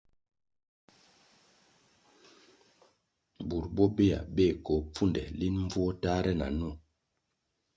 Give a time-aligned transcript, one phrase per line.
[3.47, 6.71] Burʼ bobehya beh koh pfunde linʼ mbvuo tahre na nwo,